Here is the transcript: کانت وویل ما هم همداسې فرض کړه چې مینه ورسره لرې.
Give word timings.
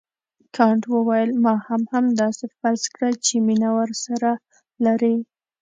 کانت 0.55 0.83
وویل 0.93 1.31
ما 1.43 1.55
هم 1.67 1.81
همداسې 1.93 2.45
فرض 2.59 2.83
کړه 2.93 3.09
چې 3.25 3.33
مینه 3.47 3.69
ورسره 3.77 4.29
لرې. 4.85 5.15